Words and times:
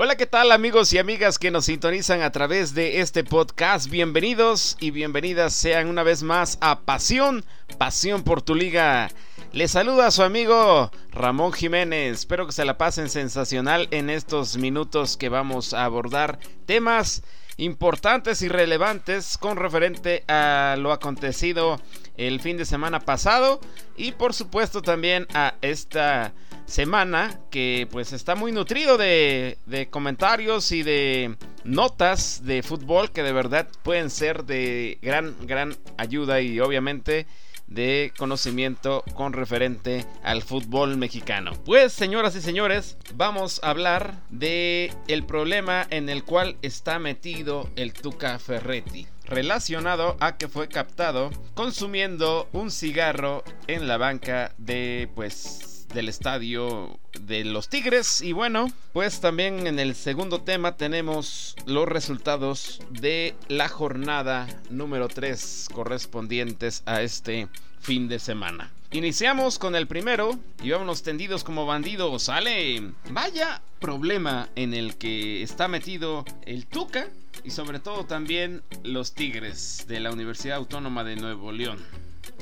Hola, 0.00 0.14
¿qué 0.14 0.26
tal 0.26 0.52
amigos 0.52 0.92
y 0.92 0.98
amigas 0.98 1.40
que 1.40 1.50
nos 1.50 1.64
sintonizan 1.64 2.22
a 2.22 2.30
través 2.30 2.72
de 2.72 3.00
este 3.00 3.24
podcast? 3.24 3.90
Bienvenidos 3.90 4.76
y 4.78 4.92
bienvenidas 4.92 5.52
sean 5.54 5.88
una 5.88 6.04
vez 6.04 6.22
más 6.22 6.56
a 6.60 6.82
Pasión, 6.82 7.44
Pasión 7.78 8.22
por 8.22 8.40
tu 8.40 8.54
liga. 8.54 9.10
Les 9.50 9.72
saluda 9.72 10.06
a 10.06 10.10
su 10.12 10.22
amigo 10.22 10.92
Ramón 11.10 11.52
Jiménez. 11.52 12.20
Espero 12.20 12.46
que 12.46 12.52
se 12.52 12.64
la 12.64 12.78
pasen 12.78 13.10
sensacional 13.10 13.88
en 13.90 14.08
estos 14.08 14.56
minutos 14.56 15.16
que 15.16 15.30
vamos 15.30 15.74
a 15.74 15.84
abordar 15.84 16.38
temas 16.64 17.24
importantes 17.58 18.40
y 18.42 18.48
relevantes 18.48 19.36
con 19.36 19.56
referente 19.56 20.24
a 20.28 20.76
lo 20.78 20.92
acontecido 20.92 21.80
el 22.16 22.40
fin 22.40 22.56
de 22.56 22.64
semana 22.64 23.00
pasado 23.00 23.60
y 23.96 24.12
por 24.12 24.32
supuesto 24.32 24.80
también 24.80 25.26
a 25.34 25.54
esta 25.60 26.32
semana 26.66 27.40
que 27.50 27.88
pues 27.90 28.12
está 28.12 28.36
muy 28.36 28.52
nutrido 28.52 28.96
de, 28.96 29.58
comentarios 29.90 30.70
y 30.70 30.84
de 30.84 31.36
notas 31.64 32.44
de 32.44 32.62
fútbol 32.62 33.10
que 33.10 33.24
de 33.24 33.32
verdad 33.32 33.68
pueden 33.82 34.10
ser 34.10 34.44
de 34.44 34.98
gran, 35.02 35.34
gran 35.46 35.76
ayuda 35.96 36.40
y 36.40 36.60
obviamente 36.60 37.26
de 37.68 38.12
conocimiento 38.16 39.04
con 39.14 39.32
referente 39.32 40.06
al 40.22 40.42
fútbol 40.42 40.96
mexicano. 40.96 41.52
Pues, 41.64 41.92
señoras 41.92 42.34
y 42.34 42.40
señores, 42.40 42.96
vamos 43.14 43.60
a 43.62 43.70
hablar 43.70 44.14
de 44.30 44.92
el 45.06 45.24
problema 45.24 45.86
en 45.90 46.08
el 46.08 46.24
cual 46.24 46.56
está 46.62 46.98
metido 46.98 47.68
el 47.76 47.92
Tuca 47.92 48.38
Ferretti 48.38 49.06
relacionado 49.28 50.16
a 50.20 50.38
que 50.38 50.48
fue 50.48 50.68
captado 50.68 51.30
consumiendo 51.54 52.48
un 52.52 52.70
cigarro 52.70 53.44
en 53.66 53.86
la 53.86 53.98
banca 53.98 54.54
de 54.56 55.10
pues 55.14 55.67
del 55.94 56.08
estadio 56.08 56.98
de 57.20 57.44
los 57.44 57.68
Tigres 57.68 58.20
y 58.20 58.32
bueno 58.32 58.70
pues 58.92 59.20
también 59.20 59.66
en 59.66 59.78
el 59.78 59.94
segundo 59.94 60.42
tema 60.42 60.76
tenemos 60.76 61.56
los 61.66 61.88
resultados 61.88 62.80
de 62.90 63.34
la 63.48 63.68
jornada 63.68 64.46
número 64.70 65.08
3 65.08 65.68
correspondientes 65.72 66.82
a 66.86 67.02
este 67.02 67.48
fin 67.80 68.08
de 68.08 68.18
semana 68.18 68.70
Iniciamos 68.90 69.58
con 69.58 69.76
el 69.76 69.86
primero 69.86 70.38
y 70.62 70.70
vámonos 70.70 71.02
tendidos 71.02 71.44
como 71.44 71.66
bandidos. 71.66 72.22
Sale. 72.22 72.94
Vaya 73.10 73.60
problema 73.80 74.48
en 74.56 74.72
el 74.72 74.96
que 74.96 75.42
está 75.42 75.68
metido 75.68 76.24
el 76.46 76.64
Tuca 76.64 77.10
y 77.44 77.50
sobre 77.50 77.80
todo 77.80 78.06
también 78.06 78.62
los 78.84 79.12
Tigres 79.12 79.84
de 79.88 80.00
la 80.00 80.10
Universidad 80.10 80.56
Autónoma 80.56 81.04
de 81.04 81.16
Nuevo 81.16 81.52
León. 81.52 81.78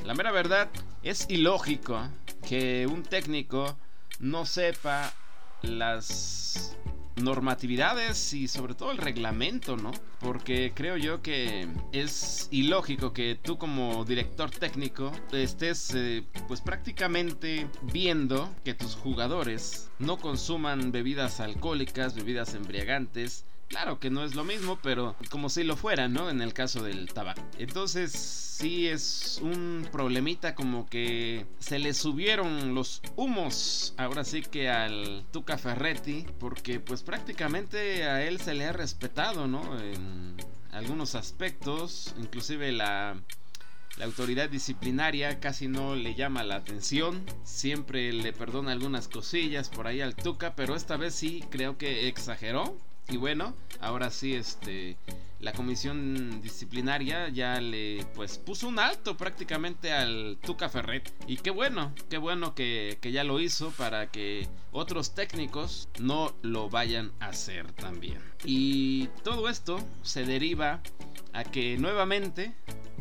La 0.05 0.13
mera 0.13 0.31
verdad 0.31 0.69
es 1.03 1.25
ilógico 1.29 2.07
que 2.47 2.87
un 2.87 3.03
técnico 3.03 3.77
no 4.19 4.45
sepa 4.45 5.13
las 5.63 6.77
normatividades 7.17 8.33
y 8.33 8.47
sobre 8.47 8.73
todo 8.73 8.91
el 8.91 8.99
reglamento, 8.99 9.75
¿no? 9.75 9.91
Porque 10.19 10.71
creo 10.73 10.97
yo 10.97 11.21
que 11.21 11.67
es 11.91 12.47
ilógico 12.51 13.11
que 13.11 13.37
tú 13.41 13.57
como 13.57 14.05
director 14.05 14.49
técnico 14.49 15.11
estés 15.33 15.93
eh, 15.95 16.23
pues 16.47 16.61
prácticamente 16.61 17.67
viendo 17.81 18.49
que 18.63 18.73
tus 18.73 18.95
jugadores 18.95 19.89
no 19.99 20.17
consuman 20.17 20.91
bebidas 20.91 21.39
alcohólicas, 21.39 22.15
bebidas 22.15 22.53
embriagantes, 22.53 23.45
Claro 23.67 23.99
que 23.99 24.09
no 24.09 24.23
es 24.23 24.33
lo 24.33 24.43
mismo, 24.43 24.79
pero 24.81 25.15
como 25.29 25.49
si 25.49 25.63
lo 25.63 25.75
fuera, 25.75 26.07
¿no? 26.07 26.29
En 26.29 26.41
el 26.41 26.53
caso 26.53 26.83
del 26.83 27.11
tabaco. 27.11 27.41
Entonces, 27.57 28.11
sí 28.13 28.87
es 28.87 29.39
un 29.41 29.87
problemita 29.91 30.55
como 30.55 30.87
que 30.87 31.45
se 31.59 31.77
le 31.77 31.93
subieron 31.93 32.73
los 32.73 33.01
humos, 33.15 33.93
ahora 33.97 34.23
sí 34.23 34.41
que 34.41 34.69
al 34.69 35.25
Tuca 35.31 35.57
Ferretti, 35.57 36.25
porque 36.39 36.79
pues 36.79 37.03
prácticamente 37.03 38.05
a 38.05 38.25
él 38.25 38.39
se 38.39 38.53
le 38.53 38.65
ha 38.65 38.73
respetado, 38.73 39.47
¿no? 39.47 39.79
En 39.79 40.37
algunos 40.71 41.15
aspectos, 41.15 42.15
inclusive 42.17 42.71
la 42.71 43.21
la 43.97 44.05
autoridad 44.05 44.47
disciplinaria 44.47 45.39
casi 45.39 45.67
no 45.67 45.95
le 45.95 46.13
llama 46.13 46.43
la 46.43 46.57
atención, 46.57 47.25
siempre 47.43 48.13
le 48.13 48.31
perdona 48.31 48.71
algunas 48.71 49.07
cosillas 49.07 49.69
por 49.69 49.87
ahí 49.87 50.01
al 50.01 50.15
Tuca, 50.15 50.55
pero 50.55 50.75
esta 50.75 50.97
vez 50.97 51.15
sí 51.15 51.43
creo 51.49 51.79
que 51.79 52.07
exageró 52.07 52.77
y 53.09 53.17
bueno, 53.17 53.53
ahora 53.79 54.09
sí, 54.09 54.33
este, 54.33 54.97
la 55.39 55.53
comisión 55.53 56.41
disciplinaria 56.41 57.29
ya 57.29 57.61
le, 57.61 58.05
pues, 58.15 58.37
puso 58.37 58.67
un 58.67 58.79
alto 58.79 59.15
prácticamente 59.15 59.93
al 59.93 60.37
Tuca 60.41 60.67
Ferret. 60.67 61.13
Y 61.27 61.37
qué 61.37 61.51
bueno, 61.51 61.93
qué 62.09 62.17
bueno 62.17 62.55
que, 62.55 62.97
que 63.01 63.11
ya 63.11 63.23
lo 63.23 63.39
hizo 63.39 63.71
para 63.71 64.07
que 64.11 64.47
otros 64.71 65.13
técnicos 65.13 65.89
no 65.99 66.33
lo 66.41 66.69
vayan 66.69 67.11
a 67.19 67.27
hacer 67.27 67.71
también. 67.71 68.19
Y 68.43 69.07
todo 69.23 69.47
esto 69.47 69.79
se 70.01 70.25
deriva 70.25 70.81
a 71.33 71.43
que 71.43 71.77
nuevamente, 71.77 72.55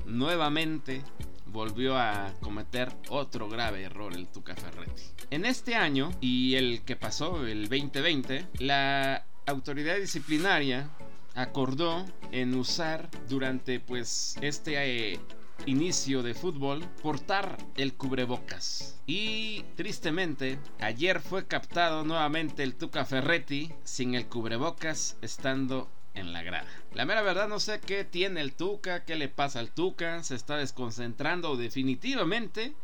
nuevamente 0.05 1.03
volvió 1.47 1.97
a 1.97 2.35
cometer 2.41 2.93
otro 3.09 3.49
grave 3.49 3.83
error 3.83 4.13
el 4.13 4.27
Tuca 4.27 4.55
Ferretti. 4.55 5.05
En 5.31 5.47
este 5.47 5.75
año 5.75 6.11
y 6.21 6.55
el 6.55 6.83
que 6.83 6.97
pasó, 6.97 7.47
el 7.47 7.69
2020, 7.69 8.47
la 8.59 9.25
autoridad 9.47 9.97
disciplinaria 9.97 10.91
acordó 11.35 12.05
en 12.33 12.55
usar 12.55 13.09
durante 13.29 13.81
pues 13.81 14.37
este 14.41 15.13
eh, 15.13 15.21
inicio 15.67 16.23
de 16.23 16.35
fútbol 16.35 16.85
portar 17.03 17.57
el 17.77 17.95
cubrebocas. 17.95 19.01
Y 19.07 19.63
tristemente, 19.77 20.59
ayer 20.81 21.21
fue 21.21 21.47
captado 21.47 22.05
nuevamente 22.05 22.63
el 22.63 22.75
Tuca 22.75 23.05
Ferretti 23.05 23.73
sin 23.85 24.15
el 24.15 24.27
cubrebocas 24.27 25.17
estando 25.23 25.89
en 26.15 26.33
la 26.33 26.43
grada. 26.43 26.71
La 26.95 27.05
mera 27.05 27.23
verdad 27.23 27.49
no 27.49 27.61
sé 27.61 27.81
qué 27.81 28.05
tiene 28.05 28.41
el 28.41 28.55
Tuca, 28.55 29.05
qué 29.05 29.17
le 29.17 29.29
pasa 29.29 29.61
al 29.61 29.71
Tuca, 29.71 30.23
se 30.23 30.35
está 30.35 30.57
desconcentrando 30.57 31.57
definitivamente 31.57 32.75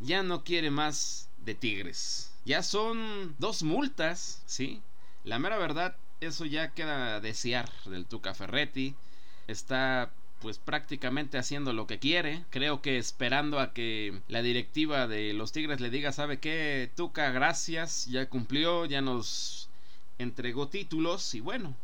ya 0.00 0.22
no 0.22 0.44
quiere 0.44 0.70
más 0.70 1.28
de 1.38 1.54
Tigres. 1.54 2.32
Ya 2.44 2.62
son 2.62 3.34
dos 3.38 3.62
multas, 3.62 4.42
¿sí? 4.46 4.80
La 5.24 5.38
mera 5.38 5.58
verdad 5.58 5.96
eso 6.20 6.44
ya 6.44 6.72
queda 6.72 7.16
a 7.16 7.20
desear 7.20 7.70
del 7.86 8.06
Tuca 8.06 8.34
Ferretti. 8.34 8.94
Está 9.46 10.10
pues 10.40 10.58
prácticamente 10.58 11.38
haciendo 11.38 11.72
lo 11.72 11.86
que 11.86 11.98
quiere. 11.98 12.44
Creo 12.50 12.80
que 12.80 12.98
esperando 12.98 13.58
a 13.58 13.72
que 13.72 14.20
la 14.28 14.42
directiva 14.42 15.06
de 15.08 15.32
los 15.32 15.52
Tigres 15.52 15.80
le 15.80 15.90
diga, 15.90 16.12
¿sabe 16.12 16.38
qué? 16.38 16.90
Tuca, 16.94 17.30
gracias, 17.30 18.06
ya 18.06 18.28
cumplió, 18.28 18.84
ya 18.86 19.00
nos 19.00 19.68
entregó 20.18 20.68
títulos 20.68 21.34
y 21.34 21.40
bueno, 21.40 21.74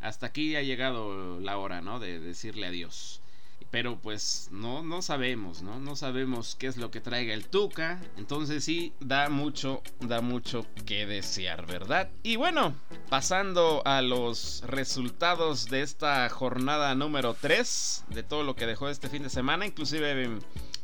hasta 0.00 0.26
aquí 0.26 0.56
ha 0.56 0.62
llegado 0.62 1.40
la 1.40 1.58
hora, 1.58 1.80
¿no? 1.80 2.00
De 2.00 2.20
decirle 2.20 2.66
adiós 2.66 3.21
pero 3.70 3.98
pues 3.98 4.48
no, 4.50 4.82
no 4.82 5.02
sabemos, 5.02 5.62
¿no? 5.62 5.78
No 5.80 5.96
sabemos 5.96 6.56
qué 6.56 6.66
es 6.66 6.76
lo 6.76 6.90
que 6.90 7.00
traiga 7.00 7.34
el 7.34 7.46
Tuca. 7.46 8.00
Entonces 8.16 8.64
sí, 8.64 8.92
da 9.00 9.28
mucho, 9.28 9.82
da 10.00 10.20
mucho 10.20 10.66
que 10.86 11.06
desear, 11.06 11.66
¿verdad? 11.66 12.10
Y 12.22 12.36
bueno, 12.36 12.74
pasando 13.08 13.82
a 13.84 14.02
los 14.02 14.62
resultados 14.66 15.66
de 15.66 15.82
esta 15.82 16.28
jornada 16.28 16.94
número 16.94 17.34
3, 17.34 18.04
de 18.08 18.22
todo 18.22 18.42
lo 18.42 18.56
que 18.56 18.66
dejó 18.66 18.88
este 18.88 19.08
fin 19.08 19.22
de 19.22 19.30
semana, 19.30 19.66
inclusive 19.66 20.38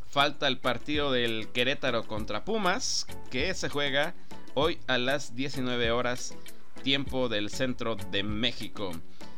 falta 0.08 0.48
el 0.48 0.58
partido 0.58 1.12
del 1.12 1.48
Querétaro 1.48 2.06
contra 2.06 2.44
Pumas, 2.44 3.06
que 3.30 3.52
se 3.54 3.68
juega 3.68 4.14
hoy 4.54 4.78
a 4.86 4.98
las 4.98 5.36
19 5.36 5.90
horas, 5.90 6.34
tiempo 6.82 7.28
del 7.28 7.50
centro 7.50 7.96
de 7.96 8.22
México. 8.22 8.92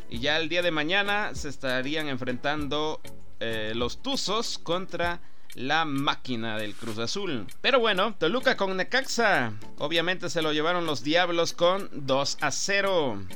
Y 0.08 0.18
ya 0.18 0.38
el 0.38 0.48
día 0.48 0.62
de 0.62 0.70
mañana 0.70 1.34
se 1.34 1.48
estarían 1.48 2.08
enfrentando 2.08 3.00
eh, 3.40 3.72
los 3.74 4.02
Tuzos 4.02 4.58
contra 4.58 5.20
la 5.54 5.84
máquina 5.84 6.56
del 6.58 6.74
Cruz 6.74 6.98
Azul. 6.98 7.46
Pero 7.60 7.80
bueno, 7.80 8.14
Toluca 8.18 8.56
con 8.56 8.76
Necaxa. 8.76 9.54
Obviamente 9.78 10.30
se 10.30 10.42
lo 10.42 10.52
llevaron 10.52 10.86
los 10.86 11.02
Diablos 11.02 11.52
con 11.52 11.88
2 11.92 12.38
a 12.40 12.50
0. 12.50 13.26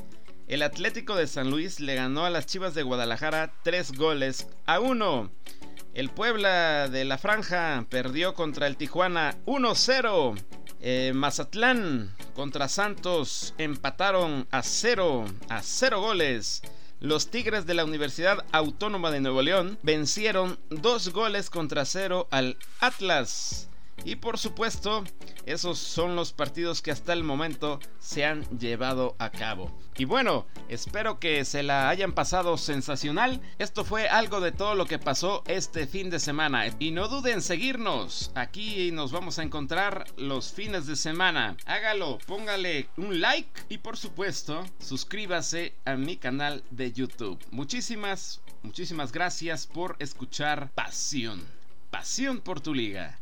El 0.47 0.61
Atlético 0.61 1.15
de 1.15 1.27
San 1.27 1.49
Luis 1.49 1.79
le 1.79 1.95
ganó 1.95 2.25
a 2.25 2.29
las 2.29 2.45
Chivas 2.45 2.75
de 2.75 2.83
Guadalajara 2.83 3.51
3 3.63 3.93
goles 3.93 4.47
a 4.65 4.79
1. 4.79 5.31
El 5.95 6.09
Puebla 6.09 6.87
de 6.89 7.05
la 7.05 7.17
Franja 7.17 7.85
perdió 7.89 8.33
contra 8.33 8.67
el 8.67 8.77
Tijuana 8.77 9.37
1-0. 9.45 10.35
Eh, 10.81 11.13
Mazatlán 11.15 12.13
contra 12.35 12.67
Santos 12.67 13.55
empataron 13.57 14.45
a 14.51 14.61
0 14.61 15.25
a 15.49 15.63
0 15.63 16.01
goles. 16.01 16.61
Los 17.01 17.27
Tigres 17.29 17.65
de 17.65 17.73
la 17.73 17.83
Universidad 17.83 18.45
Autónoma 18.51 19.11
de 19.11 19.19
Nuevo 19.19 19.41
León 19.41 19.77
vencieron 19.83 20.57
dos 20.69 21.09
goles 21.09 21.49
contra 21.49 21.83
cero 21.83 22.27
al 22.31 22.57
Atlas. 22.79 23.69
Y 24.03 24.17
por 24.17 24.37
supuesto, 24.37 25.03
esos 25.45 25.77
son 25.79 26.15
los 26.15 26.33
partidos 26.33 26.81
que 26.81 26.91
hasta 26.91 27.13
el 27.13 27.23
momento 27.23 27.79
se 27.99 28.25
han 28.25 28.43
llevado 28.57 29.15
a 29.19 29.31
cabo. 29.31 29.71
Y 29.97 30.05
bueno, 30.05 30.45
espero 30.67 31.19
que 31.19 31.45
se 31.45 31.63
la 31.63 31.89
hayan 31.89 32.13
pasado 32.13 32.57
sensacional. 32.57 33.41
Esto 33.57 33.85
fue 33.85 34.07
algo 34.09 34.41
de 34.41 34.51
todo 34.51 34.75
lo 34.75 34.85
que 34.85 34.99
pasó 34.99 35.43
este 35.47 35.87
fin 35.87 36.09
de 36.09 36.19
semana. 36.19 36.65
Y 36.79 36.91
no 36.91 37.07
duden 37.07 37.35
en 37.35 37.41
seguirnos. 37.41 38.31
Aquí 38.35 38.91
nos 38.91 39.11
vamos 39.11 39.39
a 39.39 39.43
encontrar 39.43 40.05
los 40.17 40.53
fines 40.53 40.85
de 40.85 40.95
semana. 40.95 41.57
Hágalo, 41.65 42.19
póngale 42.25 42.89
un 42.97 43.19
like 43.19 43.63
y 43.69 43.79
por 43.79 43.97
supuesto, 43.97 44.63
suscríbase 44.79 45.73
a 45.85 45.95
mi 45.95 46.17
canal 46.17 46.63
de 46.71 46.91
YouTube. 46.91 47.43
Muchísimas, 47.51 48.41
muchísimas 48.63 49.11
gracias 49.11 49.67
por 49.67 49.95
escuchar 49.99 50.71
Pasión. 50.75 51.41
Pasión 51.89 52.39
por 52.39 52.61
tu 52.61 52.73
liga. 52.73 53.17